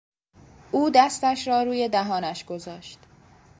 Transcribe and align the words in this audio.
او 0.71 0.89
دستش 0.89 1.47
را 1.47 1.63
روی 1.63 1.89
دهانش 1.89 2.45
گذاشت. 2.45 2.99